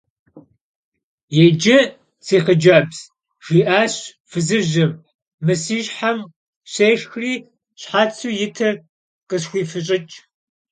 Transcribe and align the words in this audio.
Yicı, 1.35 1.79
si 2.25 2.37
xhıcebz,– 2.45 2.97
jji'aş 3.45 3.95
fızıjım,– 4.31 4.91
mı 5.45 5.55
si 5.63 5.77
şhem 5.87 6.19
sêşşxri 6.73 7.33
şhetsu 7.81 8.29
yitır 8.39 8.75
khısxuifış'ıç'. 9.29 10.11